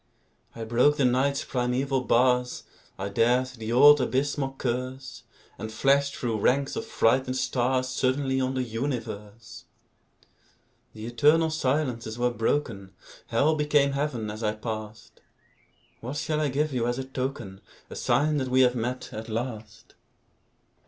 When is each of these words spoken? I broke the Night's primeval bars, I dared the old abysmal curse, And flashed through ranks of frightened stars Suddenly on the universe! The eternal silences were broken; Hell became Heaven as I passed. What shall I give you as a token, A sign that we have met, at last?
I 0.55 0.63
broke 0.63 0.97
the 0.97 1.05
Night's 1.05 1.45
primeval 1.45 2.01
bars, 2.01 2.63
I 2.97 3.07
dared 3.09 3.45
the 3.49 3.71
old 3.71 4.01
abysmal 4.01 4.55
curse, 4.57 5.21
And 5.59 5.71
flashed 5.71 6.15
through 6.15 6.39
ranks 6.39 6.75
of 6.75 6.87
frightened 6.87 7.37
stars 7.37 7.87
Suddenly 7.87 8.41
on 8.41 8.55
the 8.55 8.63
universe! 8.63 9.65
The 10.93 11.05
eternal 11.05 11.51
silences 11.51 12.17
were 12.17 12.31
broken; 12.31 12.95
Hell 13.27 13.53
became 13.53 13.91
Heaven 13.91 14.31
as 14.31 14.41
I 14.41 14.55
passed. 14.55 15.21
What 15.99 16.17
shall 16.17 16.41
I 16.41 16.47
give 16.49 16.73
you 16.73 16.87
as 16.87 16.97
a 16.97 17.03
token, 17.05 17.61
A 17.91 17.95
sign 17.95 18.37
that 18.37 18.47
we 18.47 18.61
have 18.61 18.73
met, 18.75 19.09
at 19.13 19.29
last? 19.29 19.93